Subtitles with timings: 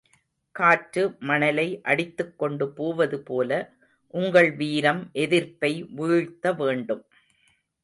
[0.55, 3.51] காற்று மணலை, அடித்துக் கொண்டு போவது போல,
[4.13, 7.05] உங்கள் வீரம் எதிர்ப்பை வீழ்த்த வேண்டும்.